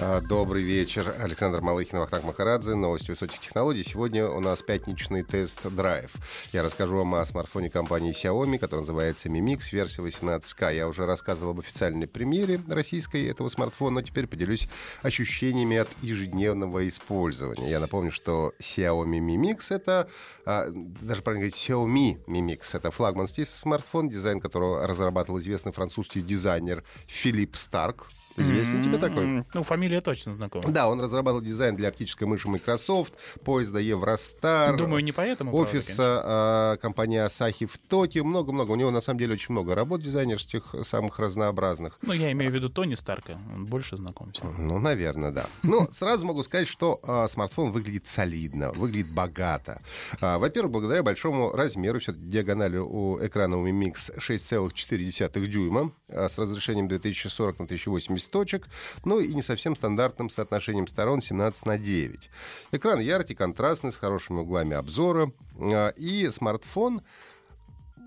А, 0.00 0.20
Добрый 0.20 0.64
вечер. 0.64 1.14
Александр 1.20 1.60
Малыхин, 1.60 2.00
Вахтанг 2.00 2.24
Махарадзе. 2.24 2.74
Новости 2.74 3.10
высоких 3.10 3.38
технологий. 3.38 3.84
Сегодня 3.84 4.28
у 4.28 4.40
нас 4.40 4.60
пятничный 4.60 5.22
тест-драйв. 5.22 6.10
Я 6.52 6.64
расскажу 6.64 6.96
вам 6.96 7.14
о 7.14 7.24
смартфоне 7.24 7.70
компании 7.70 8.12
Xiaomi, 8.12 8.58
который 8.58 8.80
называется 8.80 9.28
Mi 9.28 9.38
Mix, 9.38 9.70
версия 9.70 10.02
18K. 10.02 10.74
Я 10.74 10.88
уже 10.88 11.06
рассказывал 11.06 11.52
об 11.52 11.60
официальной 11.60 12.08
премьере 12.08 12.60
российской 12.68 13.28
этого 13.28 13.48
смартфона, 13.48 14.00
но 14.00 14.02
теперь 14.02 14.26
поделюсь 14.26 14.68
ощущениями 15.02 15.76
от 15.76 15.88
ежедневного 16.02 16.88
использования. 16.88 17.70
Я 17.70 17.78
напомню, 17.78 18.10
что 18.10 18.52
Xiaomi 18.60 19.20
Mi 19.20 19.36
Mix— 19.36 19.66
это, 19.70 20.08
а, 20.44 20.66
даже 20.72 21.22
правильно 21.22 21.46
говорить, 21.46 21.54
Xiaomi 21.54 22.24
Mi 22.26 22.40
Mix— 22.40 22.70
это 22.76 22.90
флагманский 22.90 23.46
смартфон, 23.46 24.08
дизайн 24.08 24.40
которого 24.40 24.84
разрабатывал 24.88 25.38
известный 25.38 25.72
французский 25.72 26.20
дизайнер 26.20 26.82
Филипп 27.06 27.54
Старк. 27.54 28.08
Известен 28.36 28.82
тебе 28.82 28.98
такой? 28.98 29.44
Ну, 29.54 29.62
фамилия 29.62 30.00
точно 30.00 30.34
знакома. 30.34 30.68
Да, 30.68 30.88
он 30.88 31.00
разрабатывал 31.00 31.40
дизайн 31.42 31.76
для 31.76 31.88
оптической 31.88 32.26
мыши 32.26 32.48
Microsoft, 32.48 33.14
поезда 33.44 33.78
Евростар. 33.78 34.76
Думаю, 34.76 35.04
не 35.04 35.12
поэтому. 35.12 35.52
правда. 35.52 35.68
Офиса 35.68 36.22
а, 36.24 36.76
компании 36.78 37.24
Asahi 37.24 37.66
в 37.66 37.78
Токио. 37.78 38.24
Много-много. 38.24 38.72
У 38.72 38.76
него, 38.76 38.90
на 38.90 39.00
самом 39.00 39.20
деле, 39.20 39.34
очень 39.34 39.52
много 39.52 39.74
работ 39.74 40.02
дизайнерских, 40.02 40.74
самых 40.82 41.18
разнообразных. 41.18 41.98
Ну, 42.02 42.12
я 42.12 42.32
имею 42.32 42.50
в 42.50 42.54
виду 42.54 42.68
Тони 42.68 42.94
Старка. 42.94 43.38
Он 43.54 43.66
больше 43.66 43.96
знаком. 43.96 44.32
Ну, 44.58 44.78
наверное, 44.78 45.30
да. 45.30 45.46
Ну, 45.62 45.88
сразу 45.92 46.26
могу 46.26 46.42
сказать, 46.42 46.66
что 46.66 47.00
а, 47.04 47.28
смартфон 47.28 47.70
выглядит 47.70 48.06
солидно, 48.08 48.72
выглядит 48.72 49.12
богато. 49.12 49.80
А, 50.20 50.38
во-первых, 50.38 50.72
благодаря 50.72 51.02
большому 51.02 51.52
размеру, 51.52 52.00
все 52.00 52.12
диагональ 52.12 52.76
у 52.76 53.24
экрана 53.24 53.58
у 53.58 53.66
Mi 53.66 53.92
Mix 53.92 54.18
6,4 54.18 55.46
дюйма 55.46 55.92
а, 56.08 56.28
с 56.28 56.38
разрешением 56.38 56.88
2040 56.88 57.58
на 57.60 57.64
1080 57.64 58.23
точек, 58.28 58.66
ну 59.04 59.20
и 59.20 59.34
не 59.34 59.42
совсем 59.42 59.76
стандартным 59.76 60.30
соотношением 60.30 60.86
сторон 60.86 61.22
17 61.22 61.66
на 61.66 61.78
9. 61.78 62.30
Экран 62.72 63.00
яркий, 63.00 63.34
контрастный, 63.34 63.92
с 63.92 63.96
хорошими 63.96 64.40
углами 64.40 64.76
обзора, 64.76 65.32
а, 65.58 65.88
и 65.90 66.28
смартфон 66.30 67.02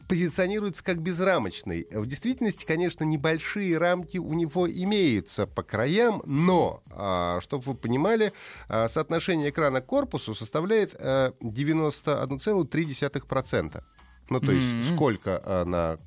позиционируется 0.07 0.83
как 0.83 1.01
безрамочный. 1.01 1.87
В 1.91 2.05
действительности, 2.05 2.65
конечно, 2.65 3.03
небольшие 3.03 3.77
рамки 3.77 4.17
у 4.17 4.33
него 4.33 4.69
имеются 4.69 5.47
по 5.47 5.63
краям, 5.63 6.21
но, 6.25 6.81
чтобы 7.41 7.63
вы 7.65 7.73
понимали, 7.75 8.31
а, 8.69 8.87
соотношение 8.87 9.49
экрана 9.49 9.81
к 9.81 9.85
корпусу 9.85 10.33
составляет 10.33 10.95
а, 10.99 11.33
91,3%. 11.41 13.83
Ну, 14.29 14.39
то 14.41 14.51
есть 14.51 14.67
Мгм. 14.67 14.83
сколько 14.95 15.41
а, 15.43 15.63
на 15.65 15.97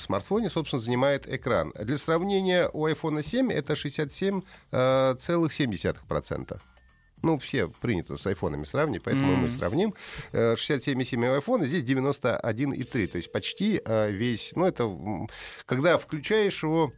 смартфоне, 0.00 0.48
собственно, 0.50 0.80
занимает 0.80 1.32
экран. 1.32 1.72
Для 1.80 1.98
сравнения, 1.98 2.68
у 2.72 2.86
iPhone 2.86 3.22
7 3.22 3.50
это 3.52 3.74
67,7%. 3.74 6.60
Ну, 7.22 7.38
все 7.38 7.68
принято 7.68 8.18
с 8.18 8.26
айфонами 8.26 8.64
сравнивать, 8.64 9.02
поэтому 9.02 9.32
Мгм. 9.32 9.42
мы 9.42 9.50
сравним. 9.50 9.94
Э, 10.32 10.56
67,7 10.56 11.30
у 11.30 11.34
айфона, 11.34 11.64
здесь 11.64 11.82
91,3. 11.82 13.06
То 13.06 13.16
есть 13.16 13.32
почти 13.32 13.80
э, 13.84 14.10
весь... 14.10 14.52
Ну, 14.54 14.66
это... 14.66 14.90
Когда 15.64 15.96
включаешь 15.96 16.62
его 16.62 16.92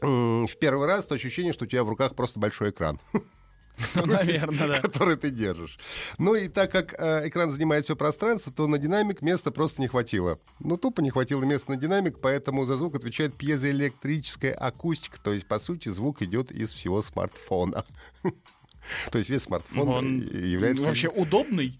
в 0.00 0.50
первый 0.60 0.86
раз, 0.86 1.06
то 1.06 1.16
ощущение, 1.16 1.52
что 1.52 1.64
у 1.64 1.66
тебя 1.66 1.82
в 1.82 1.88
руках 1.88 2.14
просто 2.14 2.38
большой 2.38 2.70
экран. 2.70 3.00
Который 4.82 5.16
ты 5.16 5.30
держишь. 5.30 5.78
Ну 6.18 6.34
и 6.34 6.48
так 6.48 6.70
как 6.72 6.94
э, 6.98 7.28
экран 7.28 7.50
занимает 7.50 7.84
все 7.84 7.96
пространство, 7.96 8.52
то 8.52 8.66
на 8.66 8.78
динамик 8.78 9.22
места 9.22 9.50
просто 9.50 9.80
не 9.80 9.88
хватило. 9.88 10.38
Ну, 10.58 10.76
тупо 10.76 11.00
не 11.00 11.10
хватило 11.10 11.42
места 11.44 11.72
на 11.72 11.76
динамик, 11.76 12.18
поэтому 12.20 12.66
за 12.66 12.74
звук 12.74 12.96
отвечает 12.96 13.34
пьезоэлектрическая 13.34 14.52
акустика. 14.52 15.18
То 15.22 15.32
есть, 15.32 15.46
по 15.46 15.58
сути, 15.58 15.88
звук 15.88 16.22
идет 16.22 16.50
из 16.50 16.72
всего 16.72 17.02
смартфона. 17.02 17.84
То 19.10 19.18
есть 19.18 19.30
весь 19.30 19.42
смартфон 19.42 19.88
Он 19.88 20.20
является... 20.20 20.84
Вообще 20.84 21.08
удобный? 21.08 21.78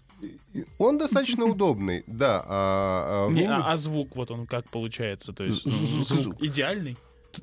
Он 0.77 0.97
достаточно 0.97 1.45
удобный, 1.45 2.03
да. 2.07 2.43
а, 2.45 3.27
а, 3.27 3.31
Не, 3.31 3.47
ну, 3.47 3.53
а, 3.53 3.71
а 3.71 3.77
звук 3.77 4.15
вот 4.15 4.31
он 4.31 4.47
как 4.47 4.69
получается? 4.69 5.33
То 5.33 5.45
есть 5.45 5.65
ну, 5.65 6.03
звук 6.05 6.41
идеальный? 6.41 6.97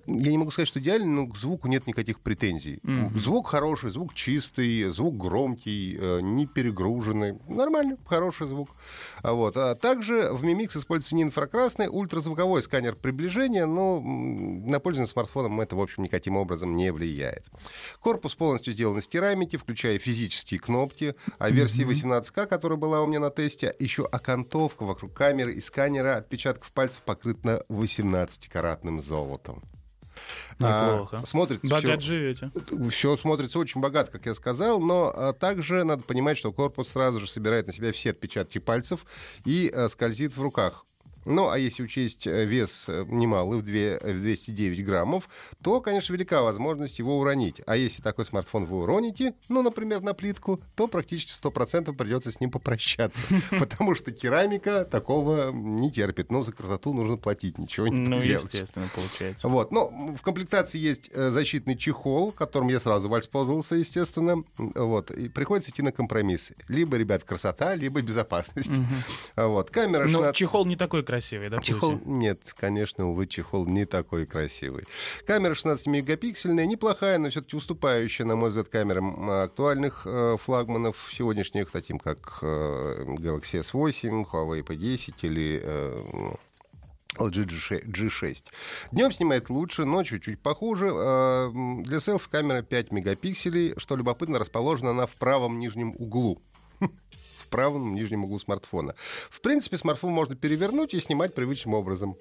Я 0.06 0.30
не 0.30 0.38
могу 0.38 0.50
сказать, 0.50 0.68
что 0.68 0.80
идеально, 0.80 1.06
но 1.06 1.26
к 1.26 1.36
звуку 1.36 1.68
нет 1.68 1.86
никаких 1.86 2.20
претензий. 2.20 2.80
Мгм. 2.82 3.18
Звук 3.18 3.48
хороший, 3.48 3.90
звук 3.90 4.14
чистый, 4.14 4.84
звук 4.90 5.16
громкий, 5.16 5.96
э, 5.98 6.20
не 6.20 6.46
перегруженный. 6.46 7.38
Нормально, 7.48 7.96
хороший 8.06 8.46
звук. 8.46 8.70
А 9.22 9.32
Вот. 9.32 9.56
А 9.56 9.74
также 9.74 10.30
в 10.32 10.44
Mi 10.44 10.54
Mix 10.54 10.78
используется 10.78 11.14
не 11.14 11.22
инфракрасный, 11.22 11.88
ультразвуковой 11.88 12.62
сканер 12.62 12.96
приближения, 12.96 13.66
но 13.66 14.00
на 14.00 14.80
пользование 14.80 15.10
смартфоном 15.10 15.60
это, 15.60 15.76
в 15.76 15.80
общем, 15.80 16.02
никаким 16.02 16.36
образом 16.36 16.76
не 16.76 16.92
влияет. 16.92 17.44
Корпус 18.00 18.34
полностью 18.34 18.72
сделан 18.72 18.98
из 18.98 19.08
керамики, 19.08 19.56
включая 19.56 19.98
физические 19.98 20.60
кнопки. 20.60 21.14
А 21.38 21.50
версии 21.50 21.84
18К, 21.84 22.46
которая 22.46 22.78
была 22.78 23.02
у 23.02 23.06
меня 23.06 23.20
на 23.20 23.30
тесте, 23.30 23.74
еще 23.78 24.04
окантовка 24.06 24.84
вокруг 24.84 25.12
камеры 25.12 25.54
и 25.54 25.60
сканера 25.60 26.16
отпечатков 26.16 26.72
пальцев 26.72 27.02
покрыта 27.02 27.64
18-каратным 27.68 29.00
золотом. 29.00 29.62
Неплохо. 30.58 31.20
А, 31.22 31.26
смотрится 31.26 31.68
Богат 31.68 32.02
всё- 32.02 32.14
живете. 32.14 32.50
все 32.90 33.16
смотрится 33.16 33.58
очень 33.58 33.80
богато, 33.80 34.10
как 34.12 34.26
я 34.26 34.34
сказал, 34.34 34.80
но 34.80 35.12
а, 35.14 35.32
также 35.32 35.84
надо 35.84 36.02
понимать, 36.02 36.38
что 36.38 36.52
корпус 36.52 36.88
сразу 36.88 37.20
же 37.20 37.28
собирает 37.28 37.66
на 37.66 37.72
себя 37.72 37.92
все 37.92 38.10
отпечатки 38.10 38.58
пальцев 38.58 39.04
и 39.44 39.68
а, 39.74 39.88
скользит 39.88 40.36
в 40.36 40.42
руках. 40.42 40.84
Ну, 41.26 41.50
а 41.50 41.58
если 41.58 41.82
учесть 41.82 42.26
э, 42.26 42.44
вес 42.44 42.84
э, 42.88 43.04
немалый, 43.08 43.58
в, 43.58 43.62
две- 43.62 43.98
в 43.98 44.20
209 44.20 44.84
граммов, 44.84 45.28
то, 45.62 45.80
конечно, 45.80 46.12
велика 46.12 46.42
возможность 46.42 46.98
его 46.98 47.18
уронить. 47.18 47.60
А 47.66 47.76
если 47.76 48.00
такой 48.00 48.24
смартфон 48.24 48.66
вы 48.66 48.82
уроните, 48.82 49.34
ну, 49.48 49.62
например, 49.62 50.00
на 50.02 50.14
плитку, 50.14 50.60
то 50.76 50.86
практически 50.86 51.32
100% 51.46 51.92
придется 51.94 52.30
с 52.30 52.40
ним 52.40 52.50
попрощаться. 52.50 53.20
Потому 53.50 53.94
что 53.96 54.12
керамика 54.12 54.84
такого 54.84 55.50
не 55.50 55.90
терпит. 55.90 56.30
Ну, 56.30 56.44
за 56.44 56.52
красоту 56.52 56.94
нужно 56.94 57.16
платить, 57.16 57.58
ничего 57.58 57.88
не 57.88 57.96
Ну, 58.08 58.20
естественно, 58.20 58.86
получается. 58.94 59.48
Вот. 59.48 59.72
Но 59.72 59.88
в 60.16 60.22
комплектации 60.22 60.78
есть 60.78 61.10
э, 61.12 61.30
защитный 61.30 61.76
чехол, 61.76 62.30
которым 62.30 62.68
я 62.68 62.78
сразу 62.78 63.08
воспользовался, 63.08 63.74
естественно. 63.74 64.44
Вот. 64.56 65.10
И 65.10 65.28
приходится 65.28 65.70
идти 65.72 65.82
на 65.82 65.90
компромисс. 65.90 66.52
Либо, 66.68 66.96
ребят, 66.96 67.24
красота, 67.24 67.74
либо 67.74 68.00
безопасность. 68.00 68.72
Вот. 69.34 69.70
Камера 69.70 70.04
Но 70.04 70.10
16 70.10 70.36
чехол 70.36 70.66
не 70.66 70.76
такой 70.76 71.02
красивый, 71.02 71.15
да? 71.50 71.60
Чехол, 71.60 72.00
нет, 72.04 72.54
конечно, 72.56 73.08
увы, 73.10 73.26
чехол 73.26 73.66
не 73.66 73.84
такой 73.84 74.26
красивый. 74.26 74.84
Камера 75.26 75.54
16-мегапиксельная, 75.54 76.66
неплохая, 76.66 77.18
но 77.18 77.30
все-таки 77.30 77.56
уступающая, 77.56 78.26
на 78.26 78.36
мой 78.36 78.50
взгляд, 78.50 78.68
камерам 78.68 79.30
а, 79.30 79.44
актуальных 79.44 80.02
э, 80.06 80.36
флагманов 80.42 80.96
сегодняшних, 81.12 81.70
таким 81.70 81.98
как 81.98 82.38
э, 82.42 83.04
Galaxy 83.18 83.60
S8, 83.60 84.26
Huawei 84.30 84.62
P10 84.62 85.14
или 85.22 85.60
э, 85.62 86.34
LG 87.18 87.46
G6. 87.46 87.86
G6. 87.86 88.44
Днем 88.92 89.12
снимает 89.12 89.50
лучше, 89.50 89.84
ночью 89.84 90.20
чуть 90.20 90.40
похуже. 90.40 90.88
М, 90.88 91.82
Для 91.82 92.00
селфи 92.00 92.28
камера 92.30 92.62
5 92.62 92.92
мегапикселей. 92.92 93.74
Что 93.78 93.96
любопытно, 93.96 94.38
расположена 94.38 94.90
она 94.90 95.06
в 95.06 95.14
правом 95.14 95.58
нижнем 95.58 95.94
углу 95.98 96.42
в 97.46 97.48
правом 97.48 97.94
нижнем 97.94 98.24
углу 98.24 98.38
смартфона. 98.38 98.94
В 99.30 99.40
принципе, 99.40 99.76
смартфон 99.76 100.12
можно 100.12 100.34
перевернуть 100.36 100.94
и 100.94 101.00
снимать 101.00 101.34
привычным 101.34 101.74
образом. 101.74 102.16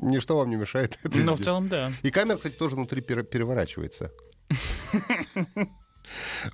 Ничто 0.00 0.36
вам 0.38 0.50
не 0.50 0.56
мешает 0.56 0.98
это 1.02 1.16
Но 1.18 1.18
в 1.18 1.22
сделать. 1.22 1.44
целом, 1.44 1.68
да. 1.68 1.92
И 2.02 2.10
камера, 2.10 2.36
кстати, 2.36 2.56
тоже 2.56 2.76
внутри 2.76 3.00
пере- 3.02 3.24
переворачивается. 3.24 4.12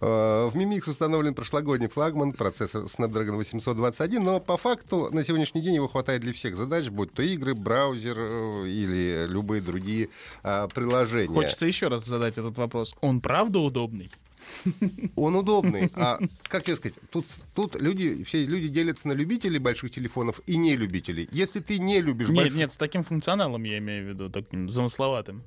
Э, 0.00 0.48
В 0.50 0.56
Mi 0.56 0.64
Mix 0.64 0.88
установлен 0.88 1.34
прошлогодний 1.34 1.86
флагман, 1.88 2.32
процессор 2.32 2.84
Snapdragon 2.84 3.36
821, 3.36 4.24
но 4.24 4.40
по 4.40 4.56
факту 4.56 5.10
на 5.12 5.22
сегодняшний 5.24 5.60
день 5.60 5.74
его 5.74 5.88
хватает 5.88 6.22
для 6.22 6.32
всех 6.32 6.56
задач, 6.56 6.88
будь 6.88 7.12
то 7.12 7.22
игры, 7.22 7.54
браузер 7.54 8.16
э, 8.18 8.66
или 8.68 9.26
любые 9.26 9.60
другие 9.60 10.08
а, 10.42 10.68
приложения. 10.68 11.28
Хочется 11.34 11.66
еще 11.66 11.88
раз 11.88 12.06
задать 12.06 12.38
этот 12.38 12.56
вопрос. 12.56 12.94
Он 13.02 13.20
правда 13.20 13.58
удобный? 13.58 14.10
Он 15.16 15.36
удобный. 15.36 15.90
А 15.94 16.18
как 16.44 16.64
тебе 16.64 16.76
сказать, 16.76 16.96
тут, 17.10 17.26
тут 17.54 17.80
люди, 17.80 18.24
все 18.24 18.44
люди 18.46 18.68
делятся 18.68 19.08
на 19.08 19.12
любителей 19.12 19.58
больших 19.58 19.90
телефонов 19.90 20.40
и 20.46 20.56
нелюбителей. 20.56 21.28
Если 21.32 21.60
ты 21.60 21.78
не 21.78 22.00
любишь 22.00 22.28
Нет, 22.28 22.36
больших... 22.36 22.56
нет, 22.56 22.72
с 22.72 22.76
таким 22.76 23.02
функционалом 23.02 23.62
я 23.64 23.78
имею 23.78 24.04
в 24.04 24.08
виду, 24.08 24.30
таким 24.30 24.70
замысловатым. 24.70 25.42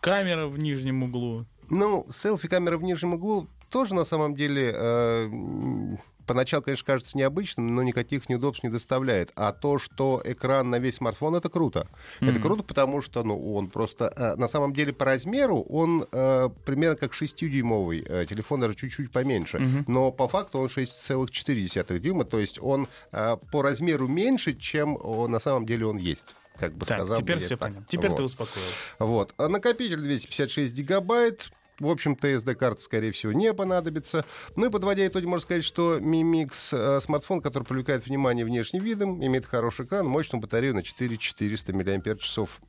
Камера 0.00 0.46
в 0.46 0.58
нижнем 0.58 1.02
углу. 1.02 1.44
Ну, 1.68 2.06
селфи-камера 2.10 2.78
в 2.78 2.82
нижнем 2.82 3.14
углу 3.14 3.48
тоже 3.70 3.94
на 3.94 4.04
самом 4.04 4.34
деле 4.34 4.72
э, 4.74 5.96
поначалу, 6.26 6.62
конечно, 6.62 6.84
кажется 6.84 7.16
необычным, 7.16 7.74
но 7.74 7.82
никаких 7.82 8.28
неудобств 8.28 8.64
не 8.64 8.70
доставляет. 8.70 9.30
А 9.36 9.52
то, 9.52 9.78
что 9.78 10.20
экран 10.24 10.70
на 10.70 10.78
весь 10.78 10.96
смартфон, 10.96 11.36
это 11.36 11.48
круто. 11.48 11.86
Mm-hmm. 12.20 12.30
Это 12.30 12.40
круто, 12.40 12.62
потому 12.62 13.02
что 13.02 13.22
ну, 13.22 13.54
он 13.54 13.68
просто... 13.68 14.12
Э, 14.16 14.36
на 14.36 14.48
самом 14.48 14.72
деле 14.72 14.92
по 14.92 15.04
размеру 15.04 15.60
он 15.62 16.06
э, 16.10 16.48
примерно 16.64 16.96
как 16.96 17.12
6-дюймовый. 17.12 18.04
Э, 18.06 18.26
телефон 18.26 18.60
даже 18.60 18.74
чуть-чуть 18.74 19.10
поменьше. 19.10 19.58
Mm-hmm. 19.58 19.84
Но 19.86 20.12
по 20.12 20.28
факту 20.28 20.58
он 20.58 20.66
6,4 20.66 21.98
дюйма. 21.98 22.24
То 22.24 22.38
есть 22.38 22.58
он 22.60 22.88
э, 23.12 23.36
по 23.50 23.62
размеру 23.62 24.08
меньше, 24.08 24.54
чем 24.54 24.96
о, 25.00 25.28
на 25.28 25.40
самом 25.40 25.66
деле 25.66 25.86
он 25.86 25.96
есть 25.96 26.34
как 26.58 26.72
бы 26.74 26.86
так, 26.86 26.98
сказал. 26.98 27.20
Теперь 27.20 27.38
все 27.40 27.56
понятно. 27.56 27.86
Теперь 27.88 28.10
вот. 28.10 28.16
ты 28.16 28.22
успокоил. 28.22 28.64
Вот. 28.98 29.34
Накопитель 29.38 30.00
256 30.00 30.74
гигабайт. 30.74 31.50
В 31.78 31.88
общем-то, 31.88 32.26
SD-карта, 32.28 32.80
скорее 32.80 33.12
всего, 33.12 33.32
не 33.32 33.52
понадобится. 33.52 34.24
Ну 34.56 34.66
и 34.66 34.70
подводя 34.70 35.06
итоги, 35.06 35.26
можно 35.26 35.42
сказать, 35.42 35.64
что 35.64 35.98
Mi 35.98 36.22
Mix 36.22 36.72
э, 36.72 37.00
смартфон, 37.02 37.42
который 37.42 37.64
привлекает 37.64 38.06
внимание 38.06 38.44
внешним 38.44 38.82
видом, 38.82 39.24
имеет 39.24 39.44
хороший 39.44 39.84
экран, 39.84 40.06
мощную 40.06 40.40
батарею 40.40 40.74
на 40.74 40.82
4400 40.82 41.74
мАч 41.74 41.86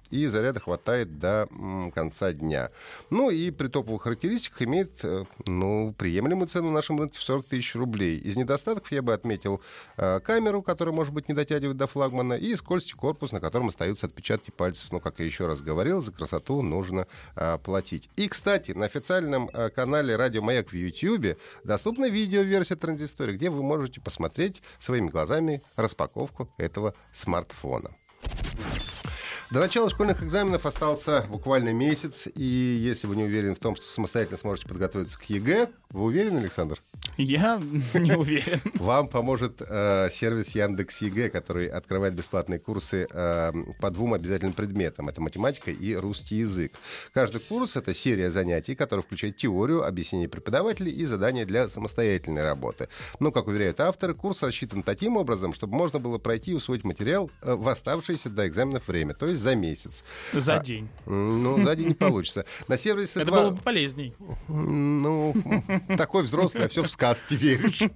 и 0.09 0.25
заряда 0.27 0.59
хватает 0.59 1.19
до 1.19 1.47
конца 1.93 2.33
дня. 2.33 2.69
Ну 3.09 3.29
и 3.29 3.51
при 3.51 3.67
топовых 3.67 4.03
характеристиках 4.03 4.61
имеет 4.63 5.03
э, 5.03 5.25
ну, 5.45 5.93
приемлемую 5.97 6.47
цену 6.47 6.69
в 6.69 6.71
нашем 6.71 6.99
рынке 6.99 7.17
в 7.17 7.21
40 7.21 7.47
тысяч 7.47 7.75
рублей. 7.75 8.17
Из 8.17 8.35
недостатков 8.35 8.91
я 8.91 9.01
бы 9.01 9.13
отметил 9.13 9.61
э, 9.97 10.19
камеру, 10.19 10.61
которая, 10.61 10.93
может 10.93 11.13
быть, 11.13 11.29
не 11.29 11.35
дотягивает 11.35 11.77
до 11.77 11.87
флагмана, 11.87 12.33
и 12.33 12.55
скользкий 12.55 12.95
корпус, 12.95 13.31
на 13.31 13.39
котором 13.39 13.69
остаются 13.69 14.07
отпечатки 14.07 14.51
пальцев. 14.51 14.91
Но, 14.91 14.99
как 14.99 15.19
я 15.19 15.25
еще 15.25 15.47
раз 15.47 15.61
говорил, 15.61 16.01
за 16.01 16.11
красоту 16.11 16.61
нужно 16.61 17.07
э, 17.35 17.57
платить. 17.63 18.09
И, 18.15 18.27
кстати, 18.27 18.71
на 18.71 18.89
официальном 18.97 19.49
э, 19.53 19.69
канале 19.69 20.15
«Радио 20.15 20.41
Маяк» 20.41 20.69
в 20.69 20.73
YouTube 20.73 21.37
доступна 21.63 22.09
видеоверсия 22.09 22.75
транзистории, 22.75 23.35
где 23.35 23.49
вы 23.49 23.63
можете 23.63 24.01
посмотреть 24.01 24.61
своими 24.79 25.09
глазами 25.09 25.61
распаковку 25.75 26.53
этого 26.57 26.93
смартфона. 27.11 27.91
До 29.49 29.59
начала 29.59 29.89
школьных 29.89 30.21
экзаменов 30.21 30.65
остался 30.65 31.25
буквально 31.29 31.71
месяц, 31.71 32.27
и 32.35 32.43
если 32.43 33.07
вы 33.07 33.15
не 33.15 33.23
уверены 33.23 33.55
в 33.55 33.59
том, 33.59 33.77
что 33.77 33.85
самостоятельно 33.85 34.37
сможете 34.37 34.67
подготовиться 34.67 35.17
к 35.17 35.23
ЕГЭ, 35.23 35.69
вы 35.91 36.03
уверены, 36.03 36.39
Александр? 36.39 36.77
Я 37.17 37.59
не 37.93 38.15
уверен. 38.15 38.61
Вам 38.75 39.07
поможет 39.07 39.61
э, 39.67 40.09
сервис 40.11 40.49
Яндекс 40.55 41.01
ЕГЭ, 41.01 41.29
который 41.29 41.67
открывает 41.67 42.13
бесплатные 42.13 42.59
курсы 42.59 43.07
э, 43.11 43.51
по 43.79 43.89
двум 43.89 44.13
обязательным 44.13 44.53
предметам. 44.53 45.09
Это 45.09 45.19
математика 45.21 45.71
и 45.71 45.95
русский 45.95 46.35
язык. 46.35 46.73
Каждый 47.13 47.41
курс— 47.41 47.75
это 47.75 47.95
серия 47.95 48.29
занятий, 48.29 48.75
которая 48.75 49.03
включает 49.03 49.37
теорию, 49.37 49.83
объяснение 49.83 50.29
преподавателей 50.29 50.91
и 50.91 51.05
задания 51.05 51.45
для 51.45 51.67
самостоятельной 51.69 52.43
работы. 52.43 52.87
Но, 53.19 53.31
как 53.31 53.47
уверяют 53.47 53.79
авторы, 53.79 54.13
курс 54.13 54.43
рассчитан 54.43 54.83
таким 54.83 55.17
образом, 55.17 55.53
чтобы 55.53 55.75
можно 55.75 55.99
было 55.99 56.19
пройти 56.19 56.51
и 56.51 56.53
усвоить 56.53 56.83
материал 56.83 57.31
э, 57.41 57.55
в 57.55 57.67
оставшееся 57.67 58.29
до 58.29 58.47
экзаменов 58.47 58.87
время, 58.87 59.15
то 59.15 59.25
есть 59.25 59.41
за 59.41 59.55
месяц. 59.55 60.03
За 60.33 60.57
а, 60.57 60.63
день. 60.63 60.87
Ну, 61.07 61.63
за 61.63 61.75
день 61.75 61.89
не 61.89 61.93
получится. 61.95 62.45
На 62.67 62.77
сервисе 62.77 63.21
Это 63.21 63.31
было 63.31 63.49
бы 63.49 63.57
полезней. 63.57 64.13
Ну, 64.47 65.33
такой 65.97 66.23
взрослый, 66.23 66.65
а 66.65 66.69
все 66.69 66.83
в 66.83 66.87
сказке 67.07 67.35
веришь. 67.35 67.83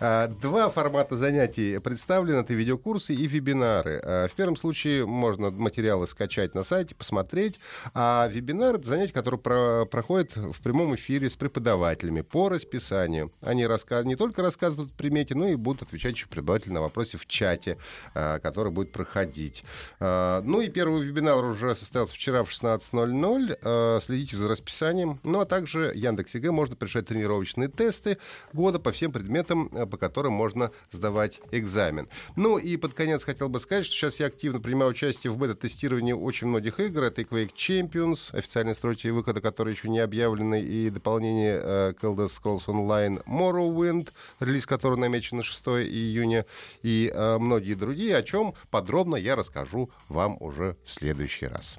А, 0.00 0.28
два 0.28 0.70
формата 0.70 1.16
занятий 1.16 1.78
представлены. 1.78 2.38
Это 2.40 2.54
видеокурсы 2.54 3.14
и 3.14 3.26
вебинары. 3.26 4.00
А, 4.02 4.28
в 4.28 4.32
первом 4.32 4.56
случае 4.56 5.04
можно 5.04 5.50
материалы 5.50 6.08
скачать 6.08 6.54
на 6.54 6.64
сайте, 6.64 6.94
посмотреть. 6.94 7.58
А 7.92 8.28
вебинар— 8.28 8.74
это 8.76 8.86
занятие, 8.86 9.12
которое 9.12 9.36
про 9.36 9.84
проходит 9.86 10.36
в 10.36 10.60
прямом 10.62 10.94
эфире 10.94 11.28
с 11.28 11.36
преподавателями 11.36 12.22
по 12.22 12.48
расписанию. 12.48 13.32
Они 13.42 13.66
раска... 13.66 14.02
не 14.02 14.16
только 14.16 14.42
рассказывают 14.42 14.92
о 14.92 14.94
предмете, 14.94 15.34
но 15.34 15.48
и 15.48 15.56
будут 15.56 15.82
отвечать 15.82 16.14
еще 16.14 16.26
преподаватель 16.26 16.72
на 16.72 16.80
вопросы 16.80 17.18
в 17.18 17.26
чате, 17.26 17.76
а, 18.14 18.38
который 18.38 18.72
будет 18.72 18.92
проходить. 18.92 19.64
Ну 20.00 20.60
и 20.60 20.68
первый 20.68 21.02
вебинар 21.02 21.44
уже 21.44 21.74
состоялся 21.74 22.14
вчера 22.14 22.44
в 22.44 22.50
16.00. 22.50 24.00
Следите 24.02 24.36
за 24.36 24.48
расписанием. 24.48 25.18
Ну 25.24 25.40
а 25.40 25.44
также 25.44 25.92
Яндекс.ЕГЭ 25.94 26.50
можно 26.50 26.76
решать 26.80 27.06
тренировочные 27.06 27.68
тесты 27.68 28.18
года 28.52 28.78
по 28.78 28.92
всем 28.92 29.12
предметам, 29.12 29.68
э, 29.72 29.86
по 29.86 29.96
которым 29.96 30.32
можно 30.32 30.70
сдавать 30.90 31.40
экзамен. 31.50 32.08
Ну 32.36 32.58
и 32.58 32.76
под 32.76 32.94
конец 32.94 33.24
хотел 33.24 33.48
бы 33.48 33.60
сказать, 33.60 33.86
что 33.86 33.94
сейчас 33.94 34.20
я 34.20 34.26
активно 34.26 34.60
принимаю 34.60 34.90
участие 34.90 35.32
в 35.32 35.36
бета-тестировании 35.36 36.12
очень 36.12 36.46
многих 36.46 36.80
игр. 36.80 37.02
Это 37.02 37.22
и 37.22 37.24
Quake 37.24 37.54
Champions, 37.54 38.34
официальные 38.36 38.74
сроки 38.74 39.08
выхода, 39.08 39.40
которые 39.40 39.74
еще 39.74 39.88
не 39.88 40.00
объявлены, 40.00 40.62
и 40.62 40.90
дополнение 40.90 41.60
э, 41.62 41.92
к 41.98 42.04
Elder 42.04 42.28
Scrolls 42.28 42.66
Online 42.66 43.24
Morrowind, 43.26 44.10
релиз 44.40 44.66
которого 44.66 44.98
намечен 44.98 45.38
на 45.38 45.42
6 45.42 45.60
июня, 45.68 46.46
и 46.82 47.10
э, 47.12 47.38
многие 47.38 47.74
другие, 47.74 48.16
о 48.16 48.22
чем 48.22 48.54
подробно 48.70 49.16
я 49.16 49.36
расскажу 49.36 49.90
вам 50.08 50.36
уже 50.40 50.76
в 50.84 50.92
следующий 50.92 51.46
раз. 51.46 51.78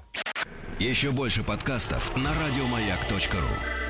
Еще 0.78 1.10
больше 1.10 1.44
подкастов 1.44 2.16
на 2.16 2.30
радиомаяк.ру 2.34 3.81